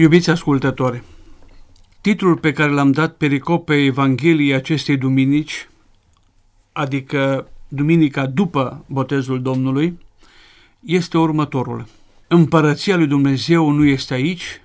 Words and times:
Iubiți 0.00 0.30
ascultători, 0.30 1.02
titlul 2.00 2.36
pe 2.36 2.52
care 2.52 2.70
l-am 2.70 2.92
dat 2.92 3.16
pericopei 3.16 3.86
Evangheliei 3.86 4.54
acestei 4.54 4.96
duminici, 4.96 5.68
adică 6.72 7.48
duminica 7.68 8.26
după 8.26 8.84
botezul 8.86 9.42
Domnului, 9.42 9.98
este 10.80 11.18
următorul. 11.18 11.86
Împărăția 12.28 12.96
lui 12.96 13.06
Dumnezeu 13.06 13.70
nu 13.70 13.84
este 13.84 14.14
aici 14.14 14.60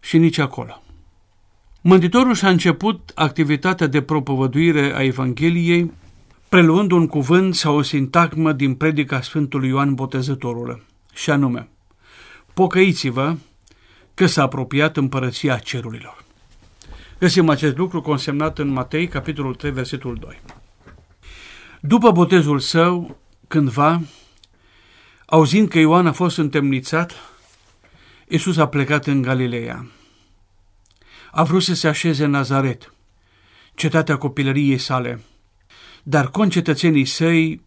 și 0.00 0.18
nici 0.18 0.38
acolo. 0.38 0.82
Mântuitorul 1.80 2.34
și-a 2.34 2.48
început 2.48 3.12
activitatea 3.14 3.86
de 3.86 4.02
propovăduire 4.02 4.94
a 4.94 5.02
Evangheliei 5.02 5.92
preluând 6.48 6.90
un 6.90 7.06
cuvânt 7.06 7.54
sau 7.54 7.76
o 7.76 7.82
sintagmă 7.82 8.52
din 8.52 8.74
predica 8.74 9.20
Sfântului 9.20 9.68
Ioan 9.68 9.94
Botezătorul, 9.94 10.84
și 11.14 11.30
anume, 11.30 11.68
pocăiți-vă 12.54 13.36
că 14.18 14.26
s-a 14.26 14.42
apropiat 14.42 14.96
împărăția 14.96 15.56
cerurilor. 15.56 16.24
Găsim 17.18 17.48
acest 17.48 17.76
lucru 17.76 18.00
consemnat 18.00 18.58
în 18.58 18.68
Matei, 18.68 19.08
capitolul 19.08 19.54
3, 19.54 19.70
versetul 19.70 20.14
2. 20.14 20.40
După 21.80 22.10
botezul 22.10 22.58
său, 22.58 23.18
cândva, 23.48 24.00
auzind 25.26 25.68
că 25.68 25.78
Ioan 25.78 26.06
a 26.06 26.12
fost 26.12 26.38
întemnițat, 26.38 27.14
Iisus 28.28 28.56
a 28.56 28.68
plecat 28.68 29.06
în 29.06 29.22
Galileea. 29.22 29.86
A 31.30 31.42
vrut 31.42 31.62
să 31.62 31.74
se 31.74 31.88
așeze 31.88 32.24
în 32.24 32.30
Nazaret, 32.30 32.92
cetatea 33.74 34.16
copilăriei 34.16 34.78
sale, 34.78 35.20
dar 36.02 36.30
concetățenii 36.30 37.04
săi, 37.04 37.60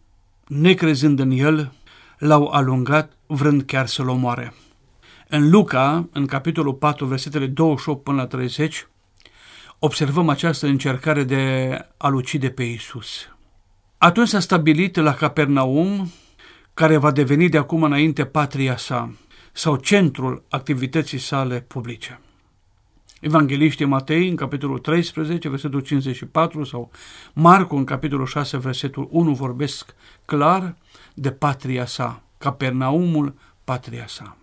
necrezând 0.46 1.18
în 1.18 1.30
el, 1.30 1.72
l-au 2.18 2.46
alungat 2.46 3.12
vrând 3.26 3.62
chiar 3.62 3.86
să-l 3.86 4.08
omoare. 4.08 4.54
În 5.34 5.50
Luca, 5.50 6.08
în 6.12 6.26
capitolul 6.26 6.74
4, 6.74 7.06
versetele 7.06 7.46
28 7.46 8.02
până 8.02 8.16
la 8.16 8.26
30, 8.26 8.86
observăm 9.78 10.28
această 10.28 10.66
încercare 10.66 11.24
de 11.24 11.70
a-L 11.96 12.14
ucide 12.14 12.50
pe 12.50 12.62
Iisus. 12.62 13.08
Atunci 13.98 14.28
s-a 14.28 14.40
stabilit 14.40 14.96
la 14.96 15.14
Capernaum, 15.14 16.12
care 16.74 16.96
va 16.96 17.10
deveni 17.10 17.48
de 17.48 17.58
acum 17.58 17.82
înainte 17.82 18.24
patria 18.24 18.76
sa, 18.76 19.12
sau 19.52 19.76
centrul 19.76 20.42
activității 20.48 21.18
sale 21.18 21.60
publice. 21.60 22.20
Evangeliștii 23.20 23.84
Matei, 23.84 24.28
în 24.28 24.36
capitolul 24.36 24.78
13, 24.78 25.48
versetul 25.48 25.80
54, 25.80 26.64
sau 26.64 26.90
Marcu, 27.32 27.76
în 27.76 27.84
capitolul 27.84 28.26
6, 28.26 28.58
versetul 28.58 29.08
1, 29.10 29.32
vorbesc 29.32 29.94
clar 30.24 30.76
de 31.14 31.30
patria 31.30 31.86
sa, 31.86 32.22
Capernaumul, 32.38 33.34
patria 33.64 34.06
sa. 34.06 34.36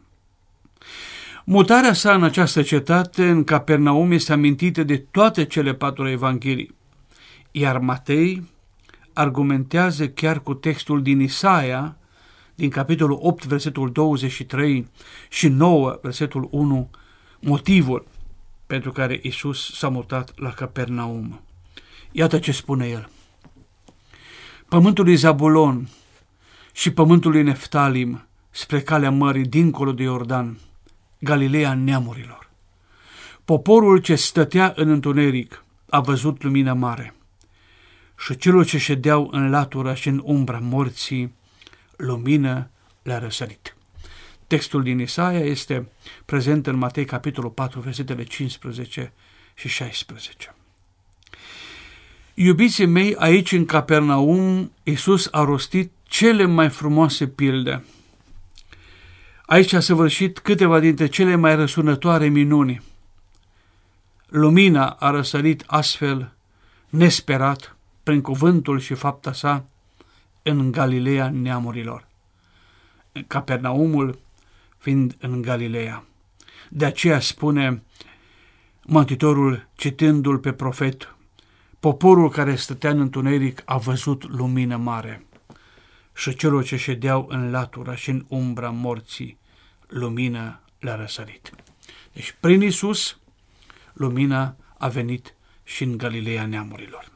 Mutarea 1.44 1.94
sa 1.94 2.14
în 2.14 2.24
această 2.24 2.62
cetate, 2.62 3.30
în 3.30 3.44
Capernaum, 3.44 4.12
este 4.12 4.34
amintită 4.34 4.84
de 4.84 4.98
toate 4.98 5.46
cele 5.46 5.74
patru 5.74 6.10
evanghelii, 6.10 6.76
iar 7.52 7.78
Matei 7.78 8.50
argumentează 9.14 10.08
chiar 10.08 10.40
cu 10.40 10.54
textul 10.54 11.02
din 11.02 11.20
Isaia, 11.20 11.98
din 12.56 12.70
capitolul 12.70 13.20
8, 13.22 13.46
versetul 13.46 13.92
23 13.92 14.88
și 15.30 15.48
9, 15.48 16.00
versetul 16.02 16.48
1, 16.52 16.90
motivul 17.40 18.08
pentru 18.68 18.92
care 18.92 19.20
Isus 19.24 19.74
s-a 19.74 19.90
mutat 19.90 20.40
la 20.40 20.50
Capernaum. 20.50 21.42
Iată 22.12 22.40
ce 22.40 22.52
spune 22.52 22.88
el. 22.88 23.10
Pământul 24.68 25.06
lui 25.06 25.16
Zabulon 25.16 25.90
și 26.72 26.92
pământul 26.92 27.32
lui 27.32 27.44
Neftalim 27.44 28.28
spre 28.50 28.82
calea 28.82 29.12
mării 29.12 29.46
dincolo 29.46 29.92
de 29.92 30.04
Iordan, 30.04 30.58
Galileea 31.20 31.74
neamurilor. 31.74 32.50
Poporul 33.46 33.98
ce 33.98 34.16
stătea 34.16 34.74
în 34.76 34.90
întuneric 34.90 35.64
a 35.90 36.00
văzut 36.00 36.44
lumină 36.44 36.74
mare 36.74 37.14
și 38.20 38.38
celor 38.38 38.66
ce 38.66 38.78
ședeau 38.78 39.30
în 39.32 39.50
latura 39.50 39.94
și 39.94 40.08
în 40.08 40.22
umbra 40.24 40.60
morții, 40.62 41.34
lumină 41.96 42.70
le-a 43.04 43.20
răsărit. 43.20 43.76
Textul 44.48 44.84
din 44.84 45.00
Isaia 45.00 45.40
este 45.40 45.90
prezent 46.26 46.68
în 46.68 46.76
Matei, 46.76 47.06
capitolul 47.06 47.50
4, 47.50 47.80
versetele 47.80 48.24
15 48.24 49.14
și 49.54 49.68
16. 49.68 50.56
Iubiții 52.34 52.86
mei, 52.86 53.16
aici 53.16 53.52
în 53.52 53.66
Capernaum, 53.66 54.72
Iisus 54.84 55.28
a 55.32 55.44
rostit 55.44 55.92
cele 56.04 56.46
mai 56.46 56.70
frumoase 56.70 57.28
pilde. 57.28 57.84
Aici 59.50 59.74
a 59.74 59.80
săvârșit 59.80 60.40
câteva 60.40 60.80
dintre 60.80 61.08
cele 61.08 61.36
mai 61.36 61.56
răsunătoare 61.56 62.28
minuni. 62.28 62.82
Lumina 64.28 64.90
a 64.90 65.10
răsărit 65.10 65.64
astfel, 65.68 66.34
nesperat, 66.90 67.76
prin 68.04 68.22
cuvântul 68.22 68.80
și 68.80 68.94
fapta 68.94 69.34
sa, 69.34 69.66
în 70.44 70.72
Galileea 70.72 71.30
neamurilor. 71.30 72.08
Capernaumul 73.28 74.20
fiind 74.78 75.16
în 75.20 75.42
Galileea. 75.42 76.04
De 76.70 76.86
aceea 76.86 77.20
spune 77.20 77.84
Mântuitorul, 78.86 79.68
citându-l 79.76 80.38
pe 80.38 80.52
profet, 80.52 81.16
poporul 81.80 82.30
care 82.30 82.56
stătea 82.56 82.90
în 82.90 83.00
întuneric 83.00 83.62
a 83.66 83.78
văzut 83.78 84.28
lumină 84.28 84.78
mare 84.78 85.24
și 86.20 86.36
celor 86.36 86.64
ce 86.64 86.78
ședeau 86.78 87.26
în 87.30 87.52
latura 87.52 87.96
și 87.96 88.10
în 88.10 88.26
umbra 88.28 88.70
morții, 88.70 89.38
lumină 89.88 90.60
le-a 90.80 90.96
răsărit. 90.96 91.52
Deci, 92.14 92.36
prin 92.40 92.62
Isus, 92.62 93.18
lumina 93.94 94.56
a 94.78 94.88
venit 94.88 95.34
și 95.64 95.84
în 95.84 95.98
Galileea 95.98 96.46
neamurilor. 96.46 97.12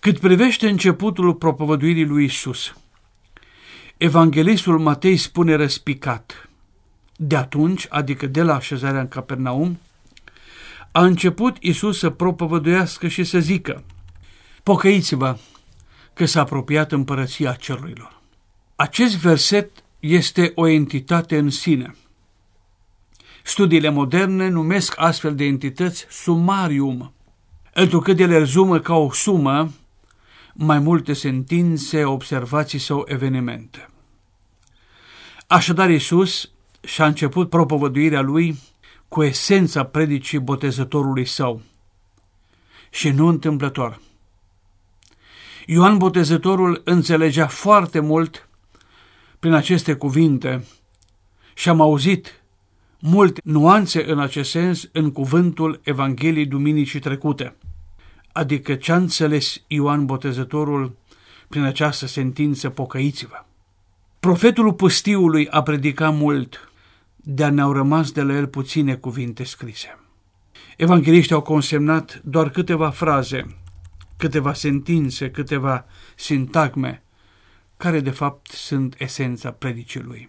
Cât 0.00 0.18
privește 0.18 0.68
începutul 0.68 1.34
propovăduirii 1.34 2.04
lui 2.04 2.24
Isus, 2.24 2.74
Evanghelistul 3.96 4.78
Matei 4.78 5.16
spune 5.16 5.54
răspicat. 5.54 6.48
De 7.16 7.36
atunci, 7.36 7.86
adică 7.88 8.26
de 8.26 8.42
la 8.42 8.54
așezarea 8.54 9.00
în 9.00 9.08
Capernaum, 9.08 9.78
a 10.92 11.04
început 11.04 11.56
Isus 11.60 11.98
să 11.98 12.10
propovăduiască 12.10 13.08
și 13.08 13.24
să 13.24 13.38
zică, 13.38 13.84
Pocăiți-vă 14.62 15.36
că 16.16 16.24
s-a 16.24 16.40
apropiat 16.40 16.92
împărăția 16.92 17.52
cerurilor. 17.52 18.20
Acest 18.76 19.16
verset 19.16 19.70
este 20.00 20.52
o 20.54 20.66
entitate 20.66 21.38
în 21.38 21.50
sine. 21.50 21.96
Studiile 23.42 23.88
moderne 23.88 24.48
numesc 24.48 24.94
astfel 24.96 25.34
de 25.34 25.44
entități 25.44 26.06
sumarium, 26.10 27.12
întrucât 27.74 28.18
ele 28.18 28.38
rezumă 28.38 28.78
ca 28.78 28.94
o 28.94 29.12
sumă 29.12 29.72
mai 30.54 30.78
multe 30.78 31.12
sentințe, 31.12 32.04
observații 32.04 32.78
sau 32.78 33.04
evenimente. 33.06 33.88
Așadar, 35.46 35.90
Iisus 35.90 36.50
și-a 36.80 37.06
început 37.06 37.48
propovăduirea 37.48 38.20
lui 38.20 38.58
cu 39.08 39.22
esența 39.22 39.84
predicii 39.84 40.38
botezătorului 40.38 41.24
său 41.24 41.62
și 42.90 43.10
nu 43.10 43.26
întâmplător. 43.26 44.04
Ioan 45.66 45.98
Botezătorul 45.98 46.80
înțelegea 46.84 47.46
foarte 47.46 48.00
mult 48.00 48.48
prin 49.38 49.52
aceste 49.52 49.94
cuvinte 49.94 50.64
și 51.54 51.68
am 51.68 51.80
auzit 51.80 52.42
multe 52.98 53.40
nuanțe 53.44 54.10
în 54.10 54.18
acest 54.18 54.50
sens 54.50 54.88
în 54.92 55.12
cuvântul 55.12 55.80
Evangheliei 55.84 56.46
Duminicii 56.46 57.00
trecute 57.00 57.56
adică 58.36 58.74
ce 58.74 58.92
a 58.92 58.96
înțeles 58.96 59.62
Ioan 59.66 60.06
Botezătorul 60.06 60.96
prin 61.48 61.62
această 61.62 62.06
sentință, 62.06 62.70
pocăiți-vă. 62.70 63.44
Profetul 64.20 64.72
pustiului 64.72 65.48
a 65.48 65.62
predicat 65.62 66.14
mult, 66.14 66.72
dar 67.16 67.50
ne-au 67.50 67.72
rămas 67.72 68.12
de 68.12 68.22
la 68.22 68.34
el 68.34 68.46
puține 68.46 68.94
cuvinte 68.94 69.44
scrise. 69.44 69.98
Evangeliștii 70.76 71.34
au 71.34 71.42
consemnat 71.42 72.20
doar 72.24 72.50
câteva 72.50 72.90
fraze, 72.90 73.46
câteva 74.16 74.52
sentințe, 74.52 75.30
câteva 75.30 75.86
sintagme, 76.14 77.02
care 77.76 78.00
de 78.00 78.10
fapt 78.10 78.50
sunt 78.50 78.94
esența 78.98 79.50
predicii 79.50 80.00
lui. 80.00 80.28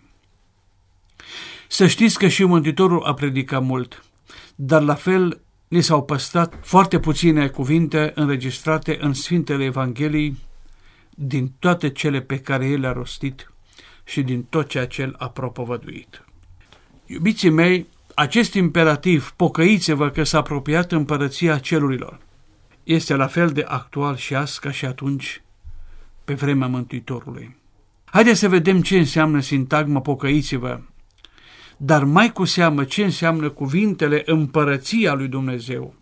Să 1.67 1.87
știți 1.87 2.17
că 2.17 2.27
și 2.27 2.43
Mântuitorul 2.43 3.03
a 3.03 3.13
predicat 3.13 3.63
mult, 3.63 4.03
dar 4.55 4.81
la 4.81 4.95
fel 4.95 5.41
ni 5.67 5.81
s-au 5.81 6.03
păstrat 6.03 6.53
foarte 6.61 6.99
puține 6.99 7.47
cuvinte 7.47 8.11
înregistrate 8.15 8.97
în 9.01 9.13
Sfintele 9.13 9.63
Evangheliei 9.63 10.37
din 11.09 11.51
toate 11.59 11.89
cele 11.89 12.21
pe 12.21 12.39
care 12.39 12.65
el 12.65 12.79
le-a 12.79 12.91
rostit 12.91 13.51
și 14.03 14.21
din 14.21 14.43
tot 14.43 14.67
ceea 14.67 14.87
ce 14.87 15.01
el 15.01 15.15
a 15.17 15.29
propovăduit. 15.29 16.25
Iubiții 17.05 17.49
mei, 17.49 17.87
acest 18.15 18.53
imperativ, 18.53 19.33
pocăiți-vă 19.35 20.09
că 20.09 20.23
s-a 20.23 20.37
apropiat 20.37 20.91
împărăția 20.91 21.59
celurilor, 21.59 22.19
este 22.87 23.15
la 23.15 23.27
fel 23.27 23.49
de 23.49 23.65
actual 23.67 24.15
și 24.15 24.35
azi 24.35 24.59
ca 24.59 24.71
și 24.71 24.85
atunci 24.85 25.41
pe 26.25 26.33
vremea 26.33 26.67
Mântuitorului. 26.67 27.55
Haideți 28.05 28.39
să 28.39 28.49
vedem 28.49 28.81
ce 28.81 28.97
înseamnă 28.97 29.39
sintagma 29.39 30.01
pocăiți-vă 30.01 30.79
dar 31.77 32.03
mai 32.03 32.31
cu 32.31 32.45
seamă 32.45 32.83
ce 32.83 33.03
înseamnă 33.03 33.49
cuvintele 33.49 34.21
împărăția 34.25 35.13
lui 35.13 35.27
Dumnezeu. 35.27 35.95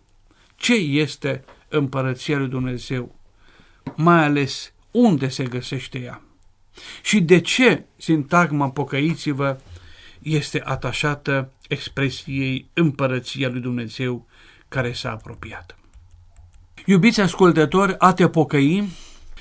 Ce 0.56 0.74
este 0.74 1.44
împărăția 1.68 2.38
lui 2.38 2.48
Dumnezeu? 2.48 3.14
Mai 3.94 4.24
ales 4.24 4.72
unde 4.90 5.28
se 5.28 5.44
găsește 5.44 5.98
ea? 5.98 6.22
Și 7.02 7.20
de 7.20 7.40
ce 7.40 7.84
sintagma 7.96 8.70
pocăiți-vă 8.70 9.58
este 10.22 10.62
atașată 10.64 11.52
expresiei 11.68 12.70
împărăția 12.72 13.48
lui 13.48 13.60
Dumnezeu 13.60 14.26
care 14.68 14.92
s-a 14.92 15.10
apropiat. 15.10 15.78
Iubiți 16.88 17.20
ascultători, 17.20 17.94
a 17.98 18.12
te 18.12 18.28
pocăi 18.28 18.88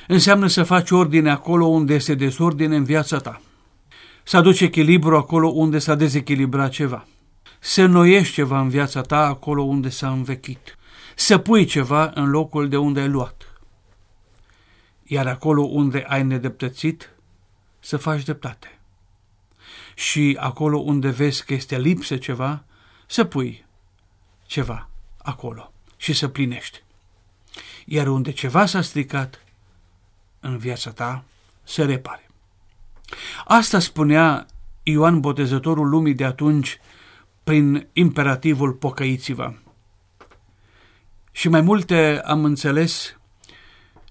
înseamnă 0.07 0.47
să 0.47 0.63
faci 0.63 0.91
ordine 0.91 1.29
acolo 1.29 1.65
unde 1.65 1.93
este 1.93 2.15
dezordine 2.15 2.75
în 2.75 2.83
viața 2.83 3.17
ta. 3.17 3.41
Să 4.23 4.37
aduci 4.37 4.61
echilibru 4.61 5.17
acolo 5.17 5.47
unde 5.47 5.79
s-a 5.79 5.95
dezechilibrat 5.95 6.69
ceva. 6.69 7.07
Să 7.59 7.85
noiești 7.85 8.33
ceva 8.33 8.59
în 8.59 8.69
viața 8.69 9.01
ta 9.01 9.25
acolo 9.25 9.63
unde 9.63 9.89
s-a 9.89 10.11
învechit. 10.11 10.77
Să 11.15 11.37
pui 11.37 11.65
ceva 11.65 12.11
în 12.13 12.29
locul 12.29 12.69
de 12.69 12.77
unde 12.77 12.99
ai 12.99 13.09
luat. 13.09 13.59
Iar 15.03 15.27
acolo 15.27 15.63
unde 15.63 16.05
ai 16.07 16.23
nedeptățit, 16.23 17.09
să 17.79 17.97
faci 17.97 18.23
dreptate. 18.23 18.79
Și 19.95 20.37
acolo 20.39 20.77
unde 20.77 21.09
vezi 21.09 21.45
că 21.45 21.53
este 21.53 21.77
lipsă 21.77 22.17
ceva, 22.17 22.63
să 23.07 23.23
pui 23.23 23.65
ceva 24.45 24.89
acolo 25.17 25.71
și 25.97 26.13
să 26.13 26.27
plinești. 26.27 26.84
Iar 27.85 28.07
unde 28.07 28.31
ceva 28.31 28.65
s-a 28.65 28.81
stricat 28.81 29.43
în 30.39 30.57
viața 30.57 30.91
ta, 30.91 31.23
să 31.63 31.85
repare. 31.85 32.29
Asta 33.45 33.79
spunea 33.79 34.45
Ioan 34.83 35.19
Botezătorul 35.19 35.89
lumii 35.89 36.13
de 36.13 36.25
atunci 36.25 36.79
prin 37.43 37.87
imperativul 37.93 38.71
pocăiți-vă. 38.71 39.53
Și 41.31 41.49
mai 41.49 41.61
multe 41.61 42.21
am 42.23 42.43
înțeles 42.43 43.17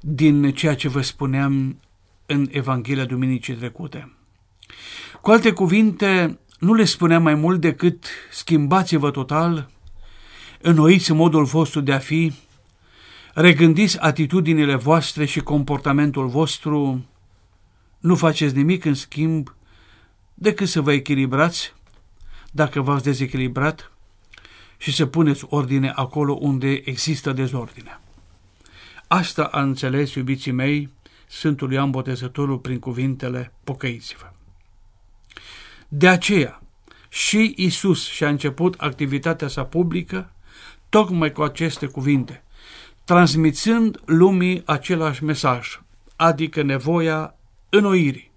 din 0.01 0.53
ceea 0.53 0.75
ce 0.75 0.89
vă 0.89 1.01
spuneam 1.01 1.81
în 2.27 2.49
Evanghelia 2.51 3.05
Duminicii 3.05 3.55
trecute. 3.55 4.13
Cu 5.21 5.31
alte 5.31 5.53
cuvinte, 5.53 6.39
nu 6.59 6.75
le 6.75 6.85
spunea 6.85 7.21
mai 7.21 7.35
mult 7.35 7.61
decât 7.61 8.07
schimbați-vă 8.31 9.11
total, 9.11 9.71
înnoiți 10.61 11.13
modul 11.13 11.45
vostru 11.45 11.81
de 11.81 11.93
a 11.93 11.99
fi, 11.99 12.33
regândiți 13.35 14.01
atitudinile 14.01 14.75
voastre 14.75 15.25
și 15.25 15.41
comportamentul 15.41 16.27
vostru, 16.27 17.05
nu 17.99 18.15
faceți 18.15 18.57
nimic 18.57 18.85
în 18.85 18.95
schimb 18.95 19.55
decât 20.35 20.69
să 20.69 20.81
vă 20.81 20.93
echilibrați, 20.93 21.75
dacă 22.51 22.81
v-ați 22.81 23.05
dezechilibrat, 23.05 23.93
și 24.77 24.93
să 24.93 25.07
puneți 25.07 25.45
ordine 25.49 25.93
acolo 25.95 26.39
unde 26.41 26.83
există 26.85 27.33
dezordine. 27.33 28.01
Asta 29.07 29.45
a 29.45 29.61
înțeles, 29.61 30.15
iubiții 30.15 30.53
mei, 30.53 30.93
Sfântul 31.27 31.73
Ioan 31.73 31.91
Botezătorul 31.91 32.59
prin 32.59 32.79
cuvintele 32.79 33.53
pocăiți-vă. 33.65 34.33
De 35.89 36.09
aceea, 36.09 36.63
și 37.09 37.55
Isus 37.57 38.09
și-a 38.09 38.29
început 38.29 38.75
activitatea 38.79 39.49
sa 39.49 39.65
publică 39.65 40.33
tocmai 40.89 41.33
cu 41.33 41.43
aceste 41.43 41.87
cuvinte, 41.87 42.44
transmițând 43.05 44.01
lumii 44.05 44.63
același 44.65 45.25
mesaj, 45.25 45.81
adică 46.17 46.63
nevoia 46.63 47.35
înnoirii, 47.69 48.31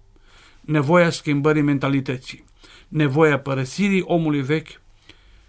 nevoia 0.60 1.10
schimbării 1.10 1.62
mentalității, 1.62 2.44
nevoia 2.88 3.38
părăsirii 3.38 4.02
omului 4.02 4.42
vechi 4.42 4.80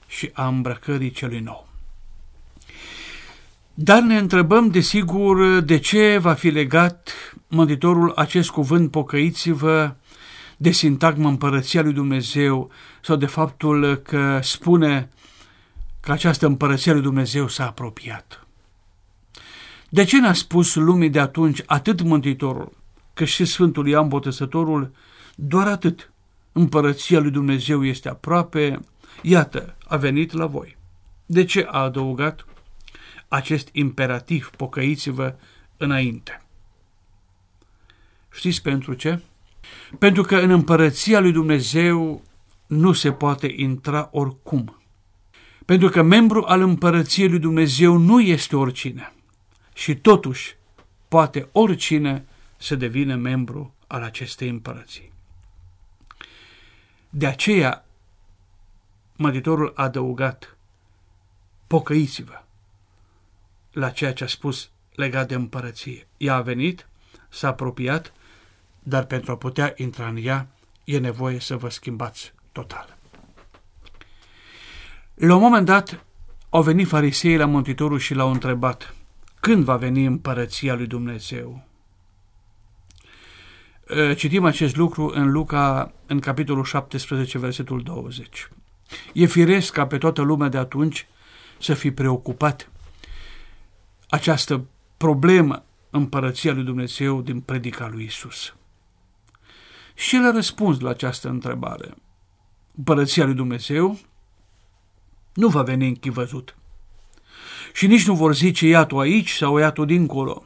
și 0.07 0.29
a 0.33 0.47
îmbrăcării 0.47 1.11
celui 1.11 1.39
nou. 1.39 1.67
Dar 3.73 4.01
ne 4.01 4.17
întrebăm, 4.17 4.67
desigur, 4.67 5.59
de 5.59 5.77
ce 5.77 6.17
va 6.17 6.33
fi 6.33 6.49
legat 6.49 7.13
Mântuitorul 7.51 8.11
acest 8.15 8.49
cuvânt 8.49 8.91
pocăiți-vă 8.91 9.95
de 10.57 10.71
sintagma 10.71 11.29
împărăția 11.29 11.81
lui 11.81 11.93
Dumnezeu 11.93 12.71
sau 13.01 13.15
de 13.15 13.25
faptul 13.25 13.95
că 13.95 14.39
spune 14.41 15.09
că 15.99 16.11
această 16.11 16.45
împărăția 16.45 16.93
lui 16.93 17.01
Dumnezeu 17.01 17.47
s-a 17.47 17.67
apropiat. 17.67 18.47
De 19.89 20.03
ce 20.03 20.19
n-a 20.19 20.33
spus 20.33 20.75
lumii 20.75 21.09
de 21.09 21.19
atunci 21.19 21.63
atât 21.65 22.01
Mântuitorul, 22.01 22.71
cât 23.13 23.27
și 23.27 23.45
Sfântul 23.45 23.87
Ioan 23.87 24.07
Botezătorul, 24.07 24.91
doar 25.35 25.67
atât, 25.67 26.11
împărăția 26.51 27.19
lui 27.19 27.31
Dumnezeu 27.31 27.85
este 27.85 28.09
aproape, 28.09 28.79
iată, 29.21 29.75
a 29.87 29.97
venit 29.97 30.31
la 30.31 30.45
voi. 30.45 30.77
De 31.25 31.45
ce 31.45 31.67
a 31.71 31.79
adăugat 31.79 32.45
acest 33.27 33.69
imperativ, 33.71 34.49
pocăiți-vă 34.57 35.35
înainte? 35.77 36.43
Știți 38.31 38.61
pentru 38.61 38.93
ce? 38.93 39.21
Pentru 39.97 40.23
că 40.23 40.35
în 40.37 40.49
împărăția 40.49 41.19
lui 41.19 41.31
Dumnezeu 41.31 42.23
nu 42.67 42.93
se 42.93 43.11
poate 43.11 43.53
intra 43.55 44.09
oricum. 44.11 44.81
Pentru 45.65 45.89
că 45.89 46.01
membru 46.01 46.43
al 46.47 46.61
împărăției 46.61 47.29
lui 47.29 47.39
Dumnezeu 47.39 47.97
nu 47.97 48.21
este 48.21 48.55
oricine. 48.55 49.13
Și 49.79 49.95
totuși 49.95 50.55
poate 51.07 51.47
oricine 51.51 52.25
să 52.57 52.75
devină 52.75 53.15
membru 53.15 53.73
al 53.87 54.03
acestei 54.03 54.49
împărății. 54.49 55.11
De 57.09 57.27
aceea, 57.27 57.85
măditorul 59.15 59.71
a 59.75 59.83
adăugat, 59.83 60.57
pocăiți-vă 61.67 62.43
la 63.71 63.89
ceea 63.89 64.13
ce 64.13 64.23
a 64.23 64.27
spus 64.27 64.69
legat 64.95 65.27
de 65.27 65.35
împărăție. 65.35 66.07
Ea 66.17 66.35
a 66.35 66.41
venit, 66.41 66.87
s-a 67.29 67.47
apropiat 67.47 68.13
dar 68.79 69.05
pentru 69.05 69.31
a 69.31 69.37
putea 69.37 69.73
intra 69.75 70.07
în 70.07 70.17
ea 70.21 70.47
e 70.83 70.99
nevoie 70.99 71.39
să 71.39 71.57
vă 71.57 71.69
schimbați 71.69 72.33
total. 72.51 72.97
La 75.13 75.35
un 75.35 75.41
moment 75.41 75.65
dat 75.65 76.03
au 76.49 76.61
venit 76.61 76.87
fariseii 76.87 77.37
la 77.37 77.45
Mântuitorul 77.45 77.99
și 77.99 78.13
l-au 78.13 78.31
întrebat 78.31 78.93
când 79.39 79.63
va 79.63 79.75
veni 79.75 80.05
împărăția 80.05 80.75
lui 80.75 80.87
Dumnezeu. 80.87 81.63
Citim 84.15 84.45
acest 84.45 84.75
lucru 84.75 85.11
în 85.15 85.31
Luca, 85.31 85.93
în 86.05 86.19
capitolul 86.19 86.63
17, 86.63 87.37
versetul 87.37 87.83
20. 87.83 88.49
E 89.13 89.25
firesc 89.25 89.73
ca 89.73 89.87
pe 89.87 89.97
toată 89.97 90.21
lumea 90.21 90.49
de 90.49 90.57
atunci 90.57 91.07
să 91.59 91.73
fi 91.73 91.91
preocupat 91.91 92.71
această 94.09 94.65
problemă 94.97 95.63
împărăția 95.89 96.53
lui 96.53 96.63
Dumnezeu 96.63 97.21
din 97.21 97.39
predica 97.39 97.87
lui 97.87 98.03
Isus. 98.03 98.53
Și 99.93 100.15
el 100.15 100.25
a 100.25 100.31
răspuns 100.31 100.79
la 100.79 100.89
această 100.89 101.29
întrebare. 101.29 101.93
Împărăția 102.77 103.25
lui 103.25 103.33
Dumnezeu 103.33 103.99
nu 105.33 105.47
va 105.47 105.63
veni 105.63 105.87
închivăzut. 105.87 106.58
Și 107.79 107.87
nici 107.87 108.07
nu 108.07 108.15
vor 108.15 108.35
zice 108.35 108.67
iată 108.67 108.95
aici 108.95 109.29
sau 109.29 109.57
iată 109.57 109.85
dincolo. 109.85 110.43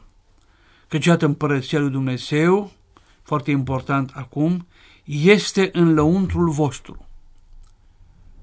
Căci 0.88 1.04
iată 1.04 1.24
împărăția 1.24 1.78
lui 1.78 1.90
Dumnezeu, 1.90 2.72
foarte 3.22 3.50
important 3.50 4.10
acum, 4.14 4.66
este 5.04 5.70
în 5.72 5.94
lăuntrul 5.94 6.50
vostru. 6.50 7.08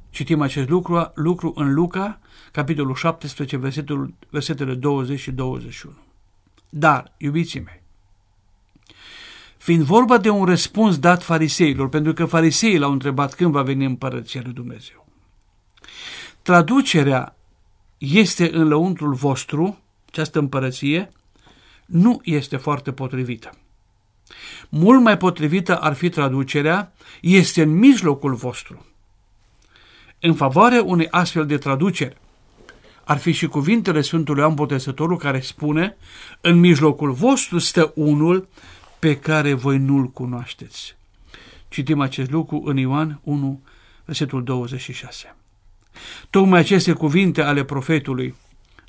Citim 0.10 0.42
acest 0.42 0.70
lucru, 0.70 1.12
lucru 1.16 1.54
în 1.56 1.74
Luca, 1.74 2.20
capitolul 2.52 2.96
17, 2.96 3.58
versetul, 3.58 4.14
versetele 4.30 4.74
20 4.74 5.20
și 5.20 5.32
21. 5.32 5.96
Dar, 6.70 7.14
iubiții 7.18 7.60
mei, 7.60 7.82
fiind 9.58 9.84
vorba 9.84 10.18
de 10.18 10.30
un 10.30 10.46
răspuns 10.46 11.00
dat 11.00 11.24
fariseilor, 11.24 11.90
pentru 11.90 12.14
că 12.14 12.26
fariseii 12.26 12.78
l-au 12.78 12.92
întrebat 12.92 13.34
când 13.34 13.52
va 13.52 13.62
veni 13.62 13.86
împărăția 13.86 14.42
lui 14.44 14.54
Dumnezeu. 14.54 15.08
Traducerea 16.42 17.36
este 18.02 18.50
în 18.54 18.68
lăuntrul 18.68 19.14
vostru, 19.14 19.80
această 20.10 20.40
împărăție, 20.40 21.12
nu 21.86 22.20
este 22.24 22.58
foarte 22.58 22.92
potrivită. 22.92 23.50
Mult 24.70 25.02
mai 25.02 25.18
potrivită 25.18 25.78
ar 25.78 25.94
fi 25.94 26.10
traducerea, 26.10 26.94
este 27.22 27.62
în 27.62 27.70
mijlocul 27.70 28.34
vostru. 28.34 28.86
În 30.20 30.34
favoarea 30.34 30.84
unei 30.84 31.08
astfel 31.10 31.46
de 31.46 31.58
traducere, 31.58 32.18
ar 33.04 33.18
fi 33.18 33.32
și 33.32 33.48
cuvintele 33.48 34.02
Sfântului 34.02 34.42
Ioan 34.42 34.54
Botezătorul 34.54 35.18
care 35.18 35.40
spune, 35.40 35.98
în 36.42 36.60
mijlocul 36.60 37.12
vostru 37.12 37.58
stă 37.58 37.92
unul 37.96 38.48
pe 39.00 39.18
care 39.18 39.54
voi 39.54 39.78
nu-l 39.78 40.08
cunoașteți. 40.08 40.96
Citim 41.68 42.00
acest 42.02 42.32
lucru 42.32 42.62
în 42.66 42.78
Ioan 42.78 43.20
1, 43.24 43.62
versetul 44.06 44.44
26. 44.44 45.36
Tocmai 46.30 46.60
aceste 46.60 46.94
cuvinte 46.94 47.42
ale 47.42 47.64
profetului 47.64 48.36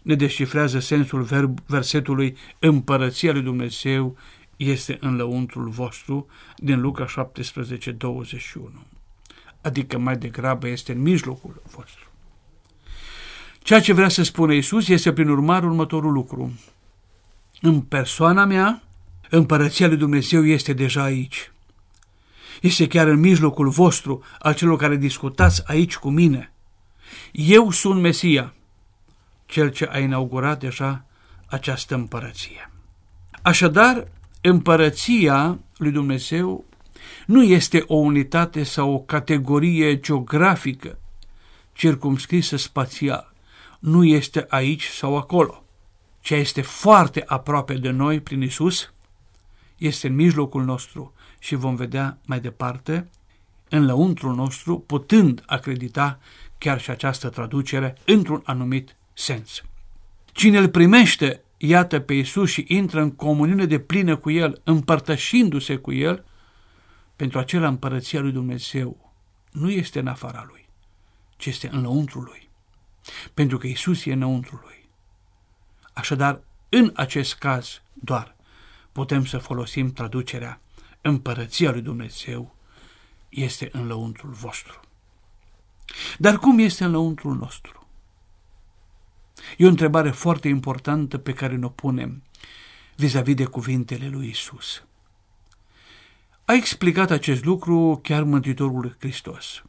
ne 0.03 0.15
descifrează 0.15 0.79
sensul 0.79 1.23
verb, 1.23 1.59
versetului 1.67 2.37
Împărăția 2.59 3.33
lui 3.33 3.43
Dumnezeu 3.43 4.17
este 4.57 4.97
în 5.01 5.17
lăuntrul 5.17 5.69
vostru 5.69 6.27
din 6.57 6.81
Luca 6.81 7.07
17, 7.07 7.91
21. 7.91 8.71
adică 9.61 9.99
mai 9.99 10.17
degrabă 10.17 10.69
este 10.69 10.93
în 10.93 11.01
mijlocul 11.01 11.63
vostru. 11.75 12.11
Ceea 13.63 13.81
ce 13.81 13.93
vrea 13.93 14.09
să 14.09 14.23
spună 14.23 14.53
Isus 14.55 14.89
este 14.89 15.13
prin 15.13 15.29
urmare 15.29 15.67
următorul 15.67 16.13
lucru. 16.13 16.53
În 17.61 17.81
persoana 17.81 18.45
mea, 18.45 18.83
împărăția 19.31 19.87
lui 19.87 19.97
Dumnezeu 19.97 20.45
este 20.45 20.73
deja 20.73 21.03
aici. 21.03 21.51
Este 22.61 22.87
chiar 22.87 23.07
în 23.07 23.21
mijlocul 23.21 23.69
vostru, 23.69 24.23
al 24.39 24.55
celor 24.55 24.79
care 24.79 24.97
discutați 24.97 25.63
aici 25.67 25.97
cu 25.97 26.11
mine. 26.11 26.52
Eu 27.33 27.71
sunt 27.71 28.01
Mesia, 28.01 28.55
cel 29.47 29.71
ce 29.71 29.89
a 29.91 29.99
inaugurat 29.99 30.61
deja 30.61 31.05
această 31.47 31.95
împărăție. 31.95 32.71
Așadar, 33.43 34.09
împărăția 34.41 35.59
lui 35.77 35.91
Dumnezeu 35.91 36.65
nu 37.27 37.43
este 37.43 37.85
o 37.87 37.95
unitate 37.95 38.63
sau 38.63 38.93
o 38.93 38.99
categorie 38.99 40.01
geografică 40.01 40.99
circumscrisă 41.73 42.57
spațial. 42.57 43.33
Nu 43.79 44.05
este 44.05 44.47
aici 44.49 44.85
sau 44.85 45.17
acolo. 45.17 45.65
Ce 46.21 46.35
este 46.35 46.63
foarte 46.63 47.25
aproape 47.27 47.75
de 47.75 47.91
noi 47.91 48.21
prin 48.21 48.43
Isus 48.43 48.93
este 49.77 50.07
în 50.07 50.15
mijlocul 50.15 50.65
nostru 50.65 51.13
și 51.39 51.55
vom 51.55 51.75
vedea 51.75 52.19
mai 52.25 52.41
departe 52.41 53.09
în 53.69 53.85
lăuntrul 53.85 54.35
nostru, 54.35 54.79
putând 54.79 55.43
acredita 55.47 56.19
chiar 56.63 56.81
și 56.81 56.91
această 56.91 57.29
traducere 57.29 57.97
într-un 58.05 58.43
anumit 58.45 58.97
sens. 59.13 59.63
Cine 60.33 60.59
îl 60.59 60.69
primește, 60.69 61.43
iată 61.57 62.01
pe 62.01 62.15
Isus 62.15 62.51
și 62.51 62.65
intră 62.69 63.01
în 63.01 63.11
comuniune 63.11 63.67
de 63.67 63.79
plină 63.79 64.17
cu 64.17 64.31
El, 64.31 64.61
împărtășindu-se 64.65 65.77
cu 65.77 65.93
El, 65.93 66.25
pentru 67.17 67.39
acela 67.39 67.69
împărăția 67.69 68.21
lui 68.21 68.33
Dumnezeu 68.33 69.13
nu 69.51 69.71
este 69.71 69.99
în 69.99 70.07
afara 70.07 70.47
Lui, 70.49 70.69
ci 71.37 71.47
este 71.47 71.69
în 71.73 71.83
lăuntru 71.83 72.21
Lui. 72.21 72.49
Pentru 73.35 73.59
că 73.59 73.67
Isus 73.67 74.05
e 74.05 74.13
înăuntru 74.13 74.61
Lui. 74.65 74.89
Așadar, 75.93 76.43
în 76.69 76.91
acest 76.95 77.35
caz 77.35 77.83
doar 77.93 78.37
putem 78.93 79.25
să 79.25 79.39
folosim 79.39 79.93
traducerea 79.93 80.61
împărăția 81.01 81.71
lui 81.71 81.83
Dumnezeu 81.83 82.57
este 83.29 83.69
în 83.73 83.87
lăuntrul 83.87 84.31
vostru. 84.31 84.82
Dar 86.19 86.39
cum 86.39 86.59
este 86.59 86.85
în 86.85 86.91
lăuntrul 86.91 87.37
nostru? 87.37 87.87
E 89.57 89.65
o 89.65 89.69
întrebare 89.69 90.11
foarte 90.11 90.49
importantă 90.49 91.19
pe 91.19 91.33
care 91.33 91.57
ne-o 91.57 91.69
punem 91.69 92.23
vis-a-vis 92.97 93.35
de 93.35 93.45
cuvintele 93.45 94.09
lui 94.09 94.29
Isus. 94.29 94.85
A 96.45 96.53
explicat 96.53 97.11
acest 97.11 97.45
lucru 97.45 98.01
chiar 98.03 98.23
Mântuitorul 98.23 98.97
Hristos. 98.99 99.63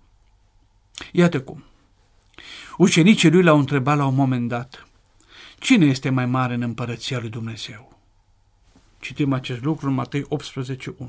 Iată 1.12 1.42
cum. 1.42 1.64
Ucenicii 2.78 3.32
lui 3.32 3.44
l-au 3.44 3.60
întrebat 3.60 3.98
la 3.98 4.06
un 4.06 4.16
moment 4.16 4.48
dat, 4.48 4.88
cine 5.60 5.86
este 5.86 6.10
mai 6.10 6.26
mare 6.26 6.54
în 6.54 6.62
împărăția 6.62 7.20
lui 7.20 7.30
Dumnezeu? 7.30 8.00
Citim 9.00 9.34
acest 9.34 9.64
lucru 9.64 9.88
în 9.88 9.94
Matei 9.94 10.22
18.1. 10.22 11.08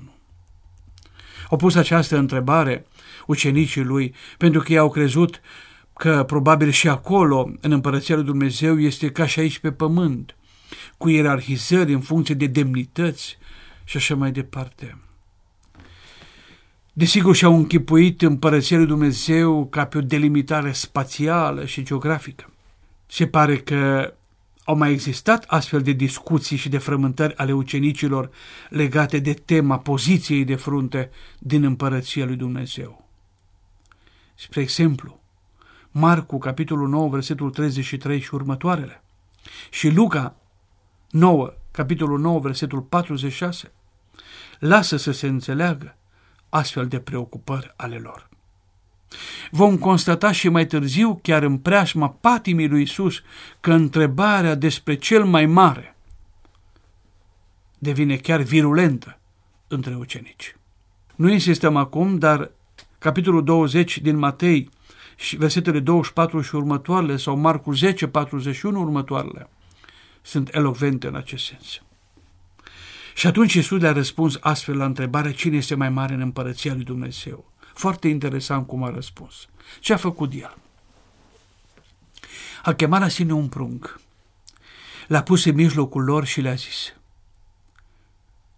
Au 1.50 1.56
pus 1.56 1.74
această 1.74 2.18
întrebare 2.18 2.86
ucenicii 3.26 3.82
lui 3.82 4.14
pentru 4.38 4.60
că 4.60 4.72
ei 4.72 4.78
au 4.78 4.90
crezut 4.90 5.40
că 5.92 6.24
probabil 6.26 6.70
și 6.70 6.88
acolo, 6.88 7.50
în 7.60 7.72
împărăția 7.72 8.14
lui 8.14 8.24
Dumnezeu, 8.24 8.80
este 8.80 9.10
ca 9.10 9.26
și 9.26 9.40
aici 9.40 9.58
pe 9.58 9.72
pământ, 9.72 10.36
cu 10.96 11.08
ierarhizări 11.08 11.92
în 11.92 12.00
funcție 12.00 12.34
de 12.34 12.46
demnități 12.46 13.38
și 13.84 13.96
așa 13.96 14.14
mai 14.14 14.32
departe. 14.32 14.98
Desigur 16.92 17.34
și-au 17.34 17.56
închipuit 17.56 18.22
împărăția 18.22 18.76
lui 18.76 18.86
Dumnezeu 18.86 19.66
ca 19.66 19.86
pe 19.86 19.98
o 19.98 20.00
delimitare 20.00 20.72
spațială 20.72 21.64
și 21.64 21.82
geografică. 21.82 22.50
Se 23.06 23.26
pare 23.26 23.56
că 23.56 24.12
au 24.64 24.76
mai 24.76 24.92
existat 24.92 25.44
astfel 25.44 25.82
de 25.82 25.92
discuții 25.92 26.56
și 26.56 26.68
de 26.68 26.78
frământări 26.78 27.36
ale 27.36 27.52
ucenicilor 27.52 28.30
legate 28.68 29.18
de 29.18 29.32
tema 29.32 29.78
poziției 29.78 30.44
de 30.44 30.54
frunte 30.54 31.10
din 31.38 31.64
împărăția 31.64 32.24
lui 32.24 32.36
Dumnezeu. 32.36 33.08
Spre 34.34 34.60
exemplu, 34.60 35.20
Marcu, 35.90 36.38
capitolul 36.38 36.88
9, 36.88 37.08
versetul 37.08 37.50
33 37.50 38.20
și 38.20 38.34
următoarele, 38.34 39.02
și 39.70 39.88
Luca 39.88 40.36
9, 41.10 41.52
capitolul 41.70 42.18
9, 42.18 42.40
versetul 42.40 42.80
46, 42.80 43.72
lasă 44.58 44.96
să 44.96 45.10
se 45.10 45.26
înțeleagă 45.26 45.96
astfel 46.48 46.88
de 46.88 47.00
preocupări 47.00 47.72
ale 47.76 47.96
lor. 47.96 48.28
Vom 49.50 49.78
constata 49.78 50.32
și 50.32 50.48
mai 50.48 50.66
târziu, 50.66 51.18
chiar 51.22 51.42
în 51.42 51.58
preajma 51.58 52.08
patimii 52.08 52.68
lui 52.68 52.82
Isus, 52.82 53.22
că 53.60 53.72
întrebarea 53.72 54.54
despre 54.54 54.96
cel 54.96 55.24
mai 55.24 55.46
mare 55.46 55.96
devine 57.78 58.16
chiar 58.16 58.40
virulentă 58.40 59.18
între 59.68 59.94
ucenici. 59.94 60.56
Nu 61.14 61.30
insistăm 61.30 61.76
acum, 61.76 62.18
dar 62.18 62.50
capitolul 62.98 63.44
20 63.44 63.98
din 63.98 64.16
Matei 64.16 64.70
și 65.16 65.36
versetele 65.36 65.80
24 65.80 66.40
și 66.40 66.54
următoarele 66.54 67.16
sau 67.16 67.36
Marcu 67.36 67.72
10, 67.72 68.06
41 68.06 68.80
următoarele 68.80 69.48
sunt 70.22 70.54
elocvente 70.54 71.06
în 71.06 71.14
acest 71.14 71.44
sens. 71.44 71.82
Și 73.14 73.26
atunci 73.26 73.54
Iisus 73.54 73.80
le-a 73.80 73.92
răspuns 73.92 74.36
astfel 74.40 74.76
la 74.76 74.84
întrebarea 74.84 75.32
cine 75.32 75.56
este 75.56 75.74
mai 75.74 75.90
mare 75.90 76.14
în 76.14 76.20
împărăția 76.20 76.74
lui 76.74 76.84
Dumnezeu. 76.84 77.52
Foarte 77.74 78.08
interesant 78.08 78.66
cum 78.66 78.82
a 78.82 78.90
răspuns. 78.90 79.48
Ce 79.80 79.92
a 79.92 79.96
făcut 79.96 80.32
el? 80.32 80.56
A 82.62 82.72
chemat 82.72 83.00
la 83.00 83.08
sine 83.08 83.32
un 83.32 83.48
prunc, 83.48 84.00
l-a 85.06 85.22
pus 85.22 85.44
în 85.44 85.54
mijlocul 85.54 86.04
lor 86.04 86.24
și 86.24 86.40
le-a 86.40 86.54
zis, 86.54 86.94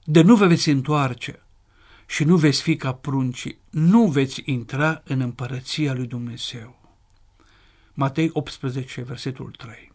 de 0.05 0.23
nu 0.23 0.37
vă 0.37 0.47
veți 0.47 0.69
întoarce 0.69 1.41
și 2.07 2.25
nu 2.25 2.37
veți 2.37 2.63
fi 2.63 2.77
ca 2.77 2.95
pruncii, 2.95 3.59
nu 3.71 4.07
veți 4.07 4.43
intra 4.45 5.03
în 5.05 5.21
împărăția 5.21 5.95
lui 5.95 6.07
Dumnezeu. 6.07 6.81
Matei 7.95 8.31
18, 8.33 9.03
versetul 9.03 9.51
3 9.51 9.93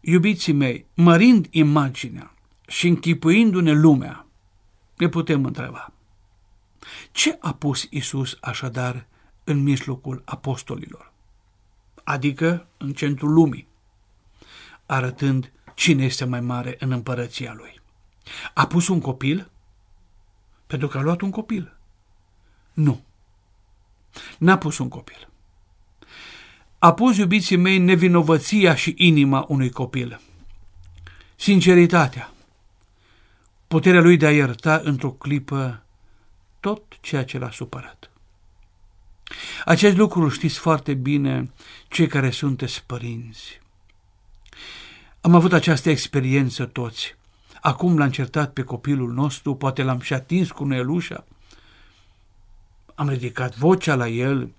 Iubiții 0.00 0.52
mei, 0.52 0.86
mărind 0.94 1.46
imaginea 1.50 2.34
și 2.66 2.88
închipuindu-ne 2.88 3.72
lumea, 3.72 4.26
ne 4.96 5.08
putem 5.08 5.44
întreba, 5.44 5.92
ce 7.12 7.36
a 7.40 7.54
pus 7.54 7.86
Isus 7.90 8.38
așadar 8.40 9.06
în 9.44 9.62
mijlocul 9.62 10.22
apostolilor? 10.24 11.12
Adică 12.04 12.66
în 12.76 12.92
centrul 12.92 13.32
lumii, 13.32 13.66
arătând 14.86 15.52
cine 15.74 16.04
este 16.04 16.24
mai 16.24 16.40
mare 16.40 16.76
în 16.78 16.90
împărăția 16.90 17.52
lui. 17.56 17.80
A 18.54 18.66
pus 18.66 18.88
un 18.88 19.00
copil? 19.00 19.50
Pentru 20.66 20.88
că 20.88 20.98
a 20.98 21.02
luat 21.02 21.20
un 21.20 21.30
copil. 21.30 21.76
Nu. 22.72 23.02
N-a 24.38 24.58
pus 24.58 24.78
un 24.78 24.88
copil. 24.88 25.28
A 26.78 26.92
pus, 26.94 27.16
iubiții 27.16 27.56
mei, 27.56 27.78
nevinovăția 27.78 28.74
și 28.74 28.94
inima 28.96 29.44
unui 29.48 29.70
copil. 29.70 30.20
Sinceritatea. 31.36 32.32
Puterea 33.68 34.00
lui 34.00 34.16
de 34.16 34.26
a 34.26 34.32
ierta 34.32 34.80
într-o 34.84 35.10
clipă 35.10 35.83
tot 36.64 36.82
ceea 37.00 37.24
ce 37.24 37.38
l-a 37.38 37.50
supărat. 37.50 38.10
Acest 39.64 39.96
lucru 39.96 40.28
știți 40.28 40.58
foarte 40.58 40.94
bine 40.94 41.50
cei 41.88 42.06
care 42.06 42.30
sunteți 42.30 42.84
părinți. 42.86 43.60
Am 45.20 45.34
avut 45.34 45.52
această 45.52 45.90
experiență 45.90 46.64
toți. 46.64 47.16
Acum 47.60 47.98
l-am 47.98 48.10
certat 48.10 48.52
pe 48.52 48.62
copilul 48.62 49.12
nostru, 49.12 49.54
poate 49.54 49.82
l-am 49.82 50.00
și 50.00 50.12
atins 50.12 50.50
cu 50.50 50.64
nuelușa. 50.64 51.24
Am 52.94 53.08
ridicat 53.08 53.56
vocea 53.56 53.94
la 53.94 54.08
el 54.08 54.52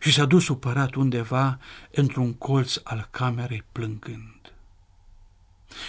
și 0.00 0.12
s-a 0.12 0.24
dus 0.24 0.44
supărat 0.44 0.94
undeva 0.94 1.58
într-un 1.90 2.34
colț 2.34 2.74
al 2.82 3.08
camerei 3.10 3.64
plângând. 3.72 4.52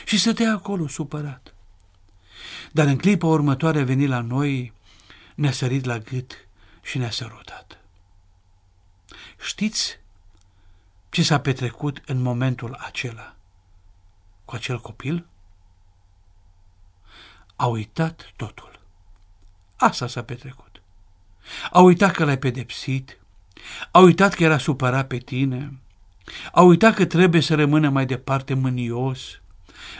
Și 0.05 0.19
stătea 0.19 0.51
acolo 0.51 0.87
supărat. 0.87 1.53
Dar 2.71 2.87
în 2.87 2.97
clipa 2.97 3.27
următoare 3.27 3.79
a 3.79 3.83
venit 3.83 4.07
la 4.09 4.21
noi 4.21 4.73
ne-a 5.35 5.51
sărit 5.51 5.85
la 5.85 5.97
gât 5.97 6.47
și 6.81 6.97
ne-a 6.97 7.11
sărutat. 7.11 7.77
Știți 9.45 9.99
ce 11.09 11.23
s-a 11.23 11.39
petrecut 11.39 12.01
în 12.05 12.21
momentul 12.21 12.77
acela 12.79 13.35
cu 14.45 14.55
acel 14.55 14.79
copil? 14.79 15.27
A 17.55 17.65
uitat 17.65 18.31
totul. 18.35 18.79
Asta 19.75 20.07
s-a 20.07 20.23
petrecut. 20.23 20.81
A 21.71 21.79
uitat 21.79 22.11
că 22.11 22.25
l-ai 22.25 22.37
pedepsit, 22.37 23.19
a 23.91 23.99
uitat 23.99 24.33
că 24.33 24.43
era 24.43 24.57
supărat 24.57 25.07
pe 25.07 25.17
tine, 25.17 25.79
a 26.51 26.61
uitat 26.61 26.93
că 26.95 27.05
trebuie 27.05 27.41
să 27.41 27.55
rămână 27.55 27.89
mai 27.89 28.05
departe 28.05 28.53
mânios, 28.53 29.41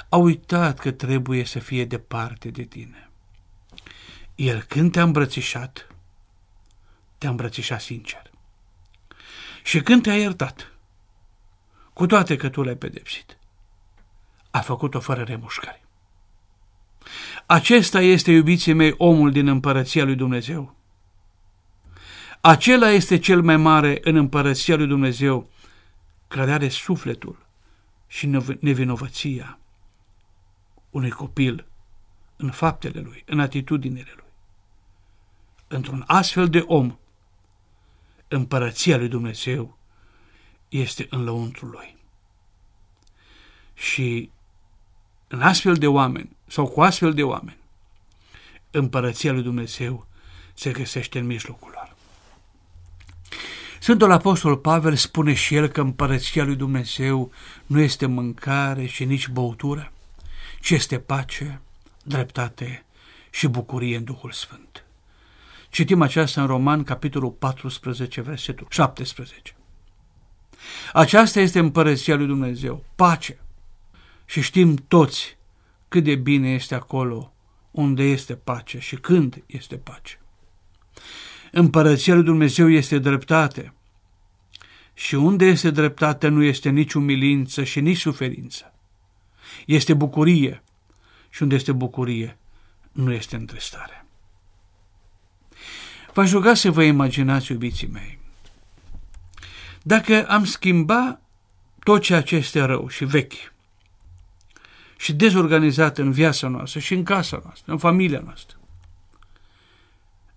a 0.09 0.15
uitat 0.15 0.79
că 0.79 0.91
trebuie 0.91 1.45
să 1.45 1.59
fie 1.59 1.85
departe 1.85 2.49
de 2.49 2.63
tine. 2.63 3.09
El 4.35 4.61
când 4.61 4.91
te-a 4.91 5.03
îmbrățișat, 5.03 5.87
te-a 7.17 7.29
îmbrățișat 7.29 7.81
sincer. 7.81 8.31
Și 9.63 9.81
când 9.81 10.03
te-a 10.03 10.17
iertat, 10.17 10.71
cu 11.93 12.05
toate 12.05 12.35
că 12.35 12.49
tu 12.49 12.63
l-ai 12.63 12.75
pedepsit, 12.75 13.37
a 14.51 14.59
făcut-o 14.59 14.99
fără 14.99 15.21
remușcare. 15.21 15.83
Acesta 17.45 18.01
este, 18.01 18.31
iubiții 18.31 18.73
mei, 18.73 18.93
omul 18.97 19.31
din 19.31 19.47
împărăția 19.47 20.03
lui 20.03 20.15
Dumnezeu. 20.15 20.75
Acela 22.41 22.89
este 22.89 23.19
cel 23.19 23.41
mai 23.41 23.57
mare 23.57 23.99
în 24.01 24.15
împărăția 24.15 24.75
lui 24.75 24.87
Dumnezeu, 24.87 25.49
care 26.27 26.51
are 26.51 26.69
sufletul 26.69 27.45
și 28.07 28.41
nevinovăția 28.59 29.59
unui 30.89 31.09
copil 31.09 31.65
în 32.35 32.51
faptele 32.51 32.99
lui, 32.99 33.23
în 33.25 33.39
atitudinile 33.39 34.11
lui. 34.15 34.22
Într-un 35.73 36.03
astfel 36.07 36.49
de 36.49 36.63
om, 36.67 36.97
împărăția 38.27 38.97
lui 38.97 39.07
Dumnezeu 39.07 39.77
este 40.69 41.07
în 41.09 41.23
lăuntrul 41.23 41.69
lui. 41.69 41.97
Și 43.73 44.29
în 45.27 45.41
astfel 45.41 45.75
de 45.75 45.87
oameni, 45.87 46.35
sau 46.47 46.67
cu 46.67 46.81
astfel 46.81 47.13
de 47.13 47.23
oameni, 47.23 47.57
împărăția 48.71 49.31
lui 49.31 49.41
Dumnezeu 49.41 50.07
se 50.53 50.71
găsește 50.71 51.19
în 51.19 51.25
mijlocul 51.25 51.71
lor. 51.73 51.95
Sfântul 53.79 54.11
Apostol 54.11 54.57
Pavel 54.57 54.95
spune 54.95 55.33
și 55.33 55.55
el 55.55 55.67
că 55.67 55.81
împărăția 55.81 56.43
lui 56.43 56.55
Dumnezeu 56.55 57.31
nu 57.65 57.79
este 57.79 58.05
mâncare 58.05 58.85
și 58.85 59.05
nici 59.05 59.27
băutură, 59.27 59.91
ci 60.61 60.69
este 60.69 60.99
pace, 60.99 61.61
dreptate 62.03 62.85
și 63.29 63.47
bucurie 63.47 63.95
în 63.97 64.03
Duhul 64.03 64.31
Sfânt. 64.31 64.82
Citim 65.73 66.01
aceasta 66.01 66.41
în 66.41 66.47
Roman, 66.47 66.83
capitolul 66.83 67.31
14, 67.31 68.21
versetul 68.21 68.67
17. 68.69 69.55
Aceasta 70.93 71.39
este 71.39 71.59
împărăția 71.59 72.15
lui 72.15 72.25
Dumnezeu, 72.25 72.85
pace. 72.95 73.39
Și 74.25 74.41
știm 74.41 74.75
toți 74.75 75.37
cât 75.87 76.03
de 76.03 76.15
bine 76.15 76.49
este 76.49 76.75
acolo 76.75 77.33
unde 77.71 78.03
este 78.03 78.35
pace 78.35 78.79
și 78.79 78.95
când 78.95 79.43
este 79.45 79.75
pace. 79.75 80.19
Împărăția 81.51 82.13
lui 82.13 82.23
Dumnezeu 82.23 82.69
este 82.69 82.97
dreptate 82.97 83.73
și 84.93 85.15
unde 85.15 85.45
este 85.45 85.69
dreptate 85.69 86.27
nu 86.27 86.43
este 86.43 86.69
nici 86.69 86.93
umilință 86.93 87.63
și 87.63 87.81
nici 87.81 87.99
suferință. 87.99 88.73
Este 89.65 89.93
bucurie 89.93 90.63
și 91.29 91.43
unde 91.43 91.55
este 91.55 91.71
bucurie 91.71 92.37
nu 92.91 93.11
este 93.11 93.35
întristare. 93.35 94.02
V-aș 96.13 96.31
ruga 96.31 96.53
să 96.53 96.71
vă 96.71 96.83
imaginați, 96.83 97.51
iubiții 97.51 97.87
mei, 97.87 98.19
dacă 99.81 100.25
am 100.27 100.45
schimba 100.45 101.19
tot 101.83 102.01
ceea 102.01 102.21
ce 102.21 102.35
este 102.35 102.61
rău 102.61 102.87
și 102.87 103.05
vechi 103.05 103.33
și 104.97 105.13
dezorganizat 105.13 105.97
în 105.97 106.11
viața 106.11 106.47
noastră 106.47 106.79
și 106.79 106.93
în 106.93 107.03
casa 107.03 107.41
noastră, 107.43 107.71
în 107.71 107.77
familia 107.77 108.21
noastră, 108.25 108.57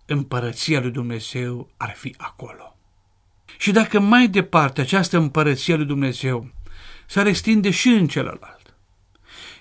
împărăția 0.06 0.80
lui 0.80 0.90
Dumnezeu 0.90 1.70
ar 1.76 1.94
fi 1.96 2.14
acolo. 2.18 2.76
Și 3.58 3.70
dacă 3.72 4.00
mai 4.00 4.28
departe 4.28 4.80
această 4.80 5.16
împărăție 5.16 5.74
lui 5.74 5.86
Dumnezeu 5.86 6.50
s-ar 7.06 7.26
extinde 7.26 7.70
și 7.70 7.88
în 7.88 8.06
celălalt, 8.06 8.74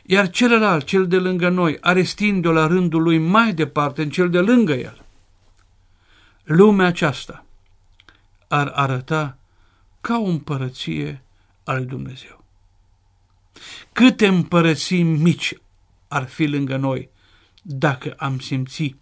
iar 0.03 0.29
celălalt, 0.29 0.85
cel 0.85 1.07
de 1.07 1.17
lângă 1.17 1.49
noi, 1.49 1.77
ar 1.81 1.97
extinde-o 1.97 2.51
la 2.51 2.67
rândul 2.67 3.01
lui 3.01 3.17
mai 3.17 3.53
departe 3.53 4.01
în 4.01 4.09
cel 4.09 4.29
de 4.29 4.39
lângă 4.39 4.73
el, 4.73 5.04
lumea 6.45 6.87
aceasta 6.87 7.45
ar 8.47 8.67
arăta 8.67 9.37
ca 10.01 10.17
o 10.17 10.23
împărăție 10.23 11.23
a 11.63 11.73
lui 11.73 11.85
Dumnezeu. 11.85 12.43
Câte 13.93 14.27
împărății 14.27 15.03
mici 15.03 15.53
ar 16.07 16.27
fi 16.27 16.45
lângă 16.45 16.77
noi 16.77 17.09
dacă 17.61 18.13
am 18.17 18.39
simți 18.39 18.95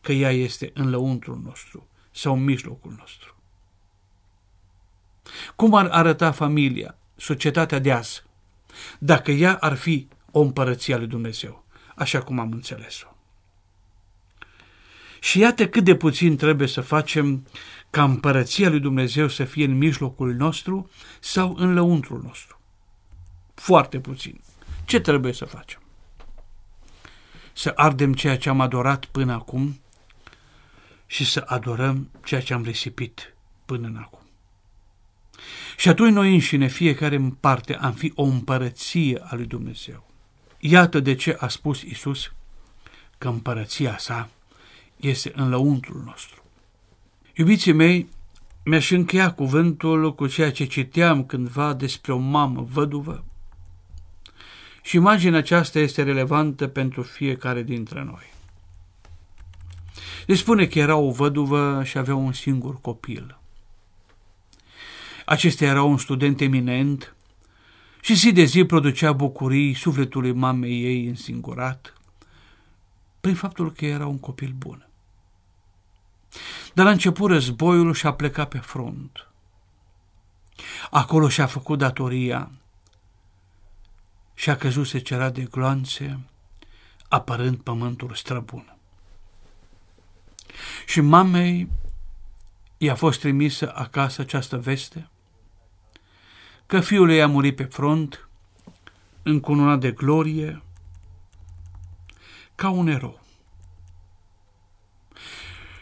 că 0.00 0.12
ea 0.12 0.30
este 0.30 0.70
în 0.74 0.90
lăuntrul 0.90 1.40
nostru 1.44 1.88
sau 2.10 2.34
în 2.34 2.44
mijlocul 2.44 2.94
nostru. 2.98 3.34
Cum 5.56 5.74
ar 5.74 5.86
arăta 5.86 6.30
familia, 6.32 6.98
societatea 7.16 7.78
de 7.78 7.92
azi, 7.92 8.22
dacă 8.98 9.30
ea 9.30 9.56
ar 9.60 9.74
fi 9.74 10.08
o 10.30 10.40
împărăție 10.40 10.94
a 10.94 10.98
lui 10.98 11.06
Dumnezeu, 11.06 11.64
așa 11.94 12.22
cum 12.22 12.38
am 12.38 12.52
înțeles-o? 12.52 13.15
Și 15.20 15.38
iată 15.38 15.68
cât 15.68 15.84
de 15.84 15.94
puțin 15.94 16.36
trebuie 16.36 16.68
să 16.68 16.80
facem 16.80 17.46
ca 17.90 18.04
împărăția 18.04 18.68
lui 18.68 18.80
Dumnezeu 18.80 19.28
să 19.28 19.44
fie 19.44 19.64
în 19.64 19.76
mijlocul 19.76 20.34
nostru 20.34 20.90
sau 21.20 21.54
în 21.58 21.74
lăuntrul 21.74 22.20
nostru. 22.22 22.60
Foarte 23.54 24.00
puțin. 24.00 24.40
Ce 24.84 25.00
trebuie 25.00 25.32
să 25.32 25.44
facem? 25.44 25.80
Să 27.52 27.72
ardem 27.74 28.14
ceea 28.14 28.38
ce 28.38 28.48
am 28.48 28.60
adorat 28.60 29.04
până 29.04 29.32
acum 29.32 29.80
și 31.06 31.24
să 31.24 31.42
adorăm 31.46 32.10
ceea 32.24 32.40
ce 32.40 32.54
am 32.54 32.62
risipit 32.62 33.34
până 33.64 33.86
în 33.86 33.96
acum. 33.96 34.20
Și 35.76 35.88
atunci 35.88 36.12
noi 36.12 36.32
înșine, 36.32 36.66
fiecare 36.66 37.16
în 37.16 37.30
parte, 37.30 37.74
am 37.74 37.92
fi 37.92 38.12
o 38.14 38.22
împărăție 38.22 39.22
a 39.24 39.34
lui 39.34 39.46
Dumnezeu. 39.46 40.10
Iată 40.58 41.00
de 41.00 41.14
ce 41.14 41.36
a 41.40 41.48
spus 41.48 41.82
Isus 41.82 42.32
că 43.18 43.28
împărăția 43.28 43.98
sa 43.98 44.28
este 44.96 45.32
în 45.34 45.48
lăuntrul 45.48 46.02
nostru. 46.04 46.42
Iubiții 47.34 47.72
mei, 47.72 48.08
mi-aș 48.64 48.90
încheia 48.90 49.32
cuvântul 49.32 50.14
cu 50.14 50.26
ceea 50.26 50.52
ce 50.52 50.64
citeam 50.64 51.24
cândva 51.24 51.74
despre 51.74 52.12
o 52.12 52.18
mamă 52.18 52.66
văduvă 52.70 53.24
și 54.82 54.96
imaginea 54.96 55.38
aceasta 55.38 55.78
este 55.78 56.02
relevantă 56.02 56.66
pentru 56.66 57.02
fiecare 57.02 57.62
dintre 57.62 58.02
noi. 58.02 58.34
Se 60.26 60.34
spune 60.34 60.66
că 60.66 60.78
era 60.78 60.96
o 60.96 61.10
văduvă 61.10 61.82
și 61.84 61.98
avea 61.98 62.14
un 62.14 62.32
singur 62.32 62.80
copil. 62.80 63.38
Acesta 65.24 65.64
era 65.64 65.82
un 65.82 65.98
student 65.98 66.40
eminent 66.40 67.14
și 68.00 68.14
zi 68.14 68.32
de 68.32 68.44
zi 68.44 68.64
producea 68.64 69.12
bucurii 69.12 69.74
sufletului 69.74 70.32
mamei 70.32 70.84
ei 70.84 71.06
însingurat 71.06 71.95
prin 73.26 73.38
faptul 73.38 73.72
că 73.72 73.86
era 73.86 74.06
un 74.06 74.18
copil 74.18 74.52
bun. 74.56 74.88
Dar 76.74 76.84
la 76.84 76.90
început 76.90 77.30
războiul 77.30 77.94
și 77.94 78.06
a 78.06 78.14
plecat 78.14 78.48
pe 78.48 78.58
front. 78.58 79.26
Acolo 80.90 81.28
și-a 81.28 81.46
făcut 81.46 81.78
datoria 81.78 82.50
și 84.34 84.50
a 84.50 84.56
căzut 84.56 84.86
secera 84.86 85.30
de 85.30 85.42
gloanțe, 85.42 86.20
apărând 87.08 87.56
pământul 87.56 88.14
străbun. 88.14 88.76
Și 90.86 91.00
mamei 91.00 91.68
i-a 92.78 92.94
fost 92.94 93.20
trimisă 93.20 93.72
acasă 93.74 94.20
această 94.20 94.58
veste, 94.58 95.08
că 96.66 96.80
fiul 96.80 97.10
ei 97.10 97.22
a 97.22 97.26
murit 97.26 97.56
pe 97.56 97.64
front, 97.64 98.28
încununat 99.22 99.80
de 99.80 99.92
glorie, 99.92 100.62
ca 102.56 102.68
un 102.68 102.86
erou. 102.86 103.20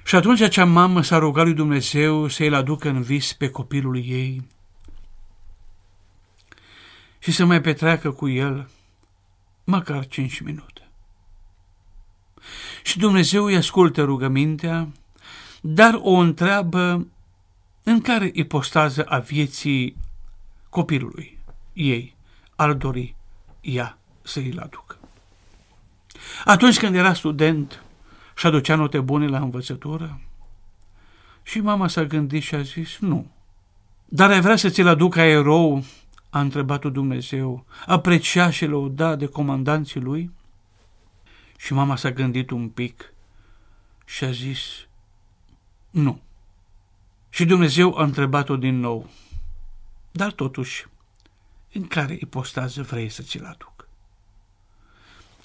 Și 0.05 0.17
atunci 0.17 0.41
acea 0.41 0.65
mamă 0.65 1.03
s-a 1.03 1.19
rugat 1.19 1.45
lui 1.45 1.55
Dumnezeu 1.55 2.29
să 2.29 2.45
îl 2.45 2.55
aducă 2.55 2.89
în 2.89 3.03
vis 3.03 3.33
pe 3.33 3.51
copilul 3.51 3.97
ei 3.97 4.47
și 7.19 7.33
să 7.33 7.45
mai 7.45 7.61
petreacă 7.61 8.11
cu 8.11 8.29
el 8.29 8.69
măcar 9.65 10.07
cinci 10.07 10.41
minute. 10.41 10.89
Și 12.83 12.99
Dumnezeu 12.99 13.45
îi 13.45 13.57
ascultă 13.57 14.03
rugămintea, 14.03 14.89
dar 15.61 15.99
o 16.03 16.13
întreabă 16.13 17.07
în 17.83 18.01
care 18.01 18.31
ipostază 18.33 19.05
a 19.05 19.19
vieții 19.19 19.97
copilului 20.69 21.39
ei 21.73 22.17
ar 22.57 22.73
dori 22.73 23.15
ea 23.61 23.99
să 24.23 24.39
îl 24.39 24.59
aducă. 24.59 25.04
Atunci 26.45 26.79
când 26.79 26.95
era 26.95 27.15
student, 27.15 27.83
și 28.37 28.47
aducea 28.47 28.75
note 28.75 29.01
bune 29.01 29.27
la 29.27 29.39
învățătură? 29.39 30.21
Și 31.43 31.61
mama 31.61 31.89
s-a 31.89 32.05
gândit 32.05 32.43
și 32.43 32.55
a 32.55 32.63
zis, 32.63 32.99
nu. 32.99 33.31
Dar 34.05 34.31
ai 34.31 34.41
vrea 34.41 34.57
să 34.57 34.69
ți-l 34.69 34.87
aduc 34.87 35.15
ca 35.15 35.25
erou? 35.25 35.85
A 36.31 36.41
întrebat-o 36.41 36.91
Dumnezeu, 36.91 37.67
aprecia 37.87 38.51
și 38.51 38.67
lăuda 38.67 39.17
de 39.17 39.27
comandanții 39.27 40.01
lui? 40.01 40.31
Și 41.57 41.73
mama 41.73 41.97
s-a 41.97 42.11
gândit 42.11 42.51
un 42.51 42.69
pic 42.69 43.13
și 44.05 44.25
a 44.25 44.31
zis, 44.31 44.61
nu. 45.91 46.21
Și 47.31 47.45
Dumnezeu 47.45 47.99
a 47.99 48.03
întrebat-o 48.03 48.57
din 48.57 48.81
nou, 48.81 49.11
dar 50.11 50.33
totuși, 50.33 50.87
în 51.73 51.87
care 51.87 52.17
ipostază 52.21 52.83
vrei 52.83 53.09
să 53.09 53.23
ți-l 53.23 53.45
aduc? 53.45 53.74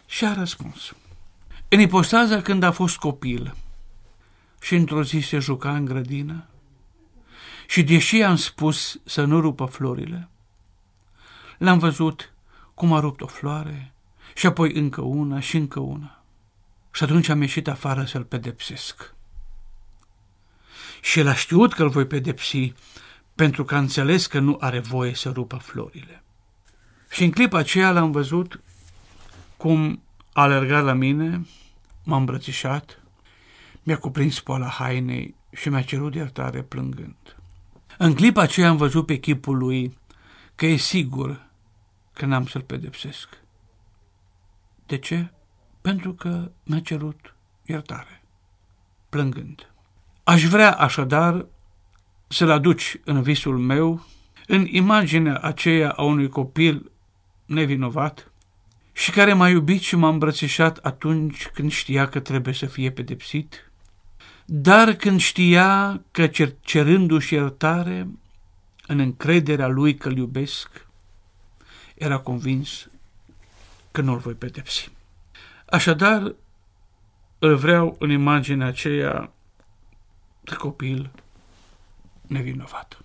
Și 0.09 0.25
a 0.25 0.33
răspuns, 0.33 0.93
în 1.67 1.79
ipostaza 1.79 2.41
când 2.41 2.63
a 2.63 2.71
fost 2.71 2.97
copil, 2.97 3.55
și 4.61 4.75
într-o 4.75 5.03
zi 5.03 5.19
se 5.19 5.39
juca 5.39 5.75
în 5.75 5.85
grădină 5.85 6.47
și 7.67 7.83
deși 7.83 8.21
am 8.21 8.35
spus 8.35 8.99
să 9.05 9.23
nu 9.23 9.39
rupă 9.39 9.65
florile, 9.65 10.29
l-am 11.57 11.79
văzut 11.79 12.33
cum 12.73 12.93
a 12.93 12.99
rupt 12.99 13.21
o 13.21 13.27
floare 13.27 13.93
și 14.35 14.45
apoi 14.45 14.73
încă 14.73 15.01
una 15.01 15.39
și 15.39 15.57
încă 15.57 15.79
una. 15.79 16.23
Și 16.91 17.03
atunci 17.03 17.29
am 17.29 17.41
ieșit 17.41 17.67
afară 17.67 18.05
să-l 18.05 18.23
pedepsesc. 18.23 19.13
Și 21.01 21.19
el 21.19 21.27
a 21.27 21.33
știut 21.33 21.73
că 21.73 21.83
îl 21.83 21.89
voi 21.89 22.05
pedepsi 22.05 22.73
pentru 23.35 23.63
că 23.63 23.75
a 23.75 23.79
înțeles 23.79 24.27
că 24.27 24.39
nu 24.39 24.57
are 24.59 24.79
voie 24.79 25.15
să 25.15 25.29
rupă 25.29 25.57
florile. 25.57 26.23
Și 27.09 27.23
în 27.23 27.31
clipa 27.31 27.57
aceea 27.57 27.91
l-am 27.91 28.11
văzut 28.11 28.61
cum 29.59 30.01
a 30.33 30.41
alergat 30.41 30.83
la 30.83 30.93
mine, 30.93 31.45
m-a 32.03 32.17
îmbrățișat, 32.17 33.01
mi-a 33.83 33.97
cuprins 33.97 34.39
poala 34.39 34.67
hainei 34.67 35.35
și 35.51 35.69
mi-a 35.69 35.81
cerut 35.81 36.15
iertare 36.15 36.61
plângând. 36.61 37.37
În 37.97 38.13
clipa 38.13 38.41
aceea 38.41 38.69
am 38.69 38.77
văzut 38.77 39.05
pe 39.05 39.17
chipul 39.17 39.57
lui 39.57 39.97
că 40.55 40.65
e 40.65 40.75
sigur 40.75 41.49
că 42.13 42.25
n-am 42.25 42.45
să-l 42.45 42.61
pedepsesc. 42.61 43.29
De 44.85 44.97
ce? 44.97 45.31
Pentru 45.81 46.13
că 46.13 46.51
mi-a 46.63 46.79
cerut 46.79 47.35
iertare, 47.65 48.23
plângând. 49.09 49.71
Aș 50.23 50.43
vrea 50.43 50.71
așadar 50.71 51.45
să-l 52.27 52.49
aduci 52.49 52.97
în 53.03 53.21
visul 53.21 53.57
meu, 53.57 54.05
în 54.47 54.65
imaginea 54.65 55.37
aceea 55.37 55.91
a 55.91 56.03
unui 56.03 56.29
copil 56.29 56.91
nevinovat 57.45 58.28
și 58.99 59.11
care 59.11 59.33
m-a 59.33 59.49
iubit 59.49 59.81
și 59.81 59.95
m-a 59.95 60.09
îmbrățișat 60.09 60.77
atunci 60.77 61.47
când 61.47 61.71
știa 61.71 62.07
că 62.07 62.19
trebuie 62.19 62.53
să 62.53 62.65
fie 62.65 62.91
pedepsit, 62.91 63.71
dar 64.45 64.93
când 64.93 65.19
știa 65.19 66.01
că 66.11 66.27
cer 66.27 66.53
cerându-și 66.61 67.33
iertare, 67.33 68.07
în 68.87 68.99
încrederea 68.99 69.67
lui 69.67 69.95
că-l 69.95 70.17
iubesc, 70.17 70.87
era 71.95 72.17
convins 72.17 72.87
că 73.91 74.01
nu-l 74.01 74.17
voi 74.17 74.33
pedepsi. 74.33 74.91
Așadar, 75.65 76.35
îl 77.39 77.55
vreau 77.55 77.95
în 77.99 78.09
imaginea 78.09 78.67
aceea 78.67 79.31
de 80.41 80.55
copil 80.55 81.11
nevinovat. 82.27 83.01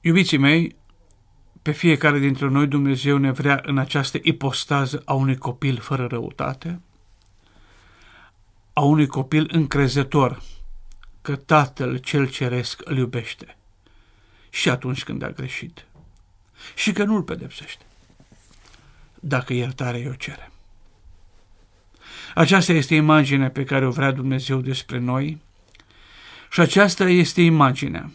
Iubiții 0.00 0.38
mei, 0.38 0.76
pe 1.68 1.74
fiecare 1.74 2.18
dintre 2.18 2.48
noi 2.48 2.66
Dumnezeu 2.66 3.16
ne 3.16 3.30
vrea 3.30 3.60
în 3.64 3.78
această 3.78 4.18
ipostază 4.22 5.02
a 5.04 5.12
unui 5.12 5.36
copil 5.36 5.78
fără 5.78 6.06
răutate, 6.06 6.80
a 8.72 8.80
unui 8.80 9.06
copil 9.06 9.48
încrezător 9.52 10.42
că 11.22 11.36
Tatăl 11.36 11.96
cel 11.96 12.28
Ceresc 12.28 12.80
îl 12.84 12.96
iubește 12.96 13.56
și 14.50 14.68
atunci 14.68 15.04
când 15.04 15.22
a 15.22 15.30
greșit 15.30 15.86
și 16.74 16.92
că 16.92 17.04
nu-l 17.04 17.22
pedepsește 17.22 17.84
dacă 19.14 19.52
iertarea 19.52 20.08
o 20.08 20.14
cere. 20.14 20.50
Aceasta 22.34 22.72
este 22.72 22.94
imaginea 22.94 23.50
pe 23.50 23.64
care 23.64 23.86
o 23.86 23.90
vrea 23.90 24.10
Dumnezeu 24.10 24.60
despre 24.60 24.98
noi 24.98 25.40
și 26.50 26.60
aceasta 26.60 27.08
este 27.08 27.40
imaginea 27.40 28.10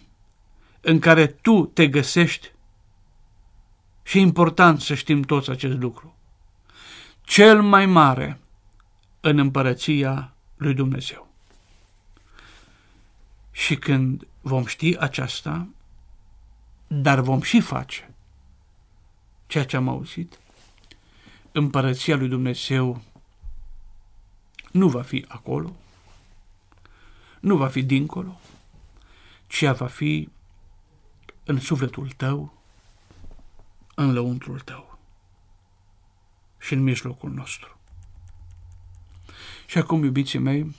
în 0.81 0.99
care 0.99 1.27
tu 1.27 1.65
te 1.65 1.87
găsești 1.87 2.52
și 4.03 4.17
e 4.17 4.21
important 4.21 4.81
să 4.81 4.93
știm 4.93 5.21
toți 5.21 5.49
acest 5.49 5.77
lucru. 5.77 6.15
Cel 7.21 7.61
mai 7.61 7.85
mare 7.85 8.39
în 9.19 9.37
împărăția 9.37 10.33
lui 10.55 10.73
Dumnezeu. 10.73 11.27
Și 13.51 13.75
când 13.75 14.27
vom 14.41 14.65
ști 14.65 14.97
aceasta, 14.97 15.67
dar 16.87 17.19
vom 17.19 17.41
și 17.41 17.59
face 17.59 18.13
ceea 19.47 19.65
ce 19.65 19.75
am 19.75 19.87
auzit, 19.87 20.39
împărăția 21.51 22.15
lui 22.15 22.27
Dumnezeu 22.27 23.01
nu 24.71 24.89
va 24.89 25.01
fi 25.01 25.25
acolo, 25.27 25.75
nu 27.39 27.57
va 27.57 27.67
fi 27.67 27.83
dincolo, 27.83 28.39
ci 29.47 29.63
va 29.65 29.87
fi 29.87 30.29
în 31.43 31.59
sufletul 31.59 32.09
tău, 32.17 32.62
în 33.95 34.13
lăuntrul 34.13 34.59
tău 34.59 34.99
și 36.59 36.73
în 36.73 36.83
mijlocul 36.83 37.31
nostru. 37.31 37.77
Și 39.65 39.77
acum, 39.77 40.03
iubiții 40.03 40.39
mei, 40.39 40.75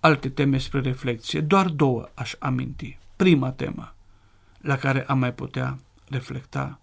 alte 0.00 0.28
teme 0.28 0.58
spre 0.58 0.80
reflexie, 0.80 1.40
doar 1.40 1.68
două 1.68 2.08
aș 2.14 2.34
aminti. 2.38 2.98
Prima 3.16 3.50
temă 3.50 3.94
la 4.60 4.76
care 4.76 5.04
am 5.06 5.18
mai 5.18 5.32
putea 5.32 5.78
reflecta 6.08 6.80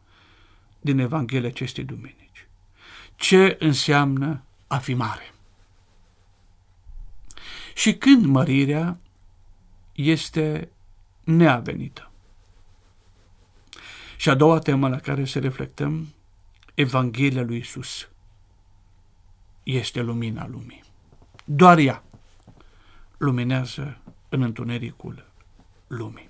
din 0.81 0.99
Evanghelia 0.99 1.49
acestei 1.49 1.83
duminici. 1.83 2.47
Ce 3.15 3.55
înseamnă 3.59 4.43
a 4.67 4.77
fi 4.77 4.93
mare? 4.93 5.33
Și 7.73 7.95
când 7.95 8.25
mărirea 8.25 8.99
este 9.93 10.69
neavenită? 11.23 12.10
Și 14.21 14.29
a 14.29 14.35
doua 14.35 14.59
temă 14.59 14.87
la 14.89 14.99
care 14.99 15.25
să 15.25 15.39
reflectăm, 15.39 16.07
Evanghelia 16.73 17.41
lui 17.41 17.57
Isus 17.57 18.09
este 19.63 20.01
lumina 20.01 20.47
lumii. 20.47 20.83
Doar 21.45 21.77
ea 21.77 22.03
luminează 23.17 23.97
în 24.29 24.41
întunericul 24.41 25.25
lumii. 25.87 26.29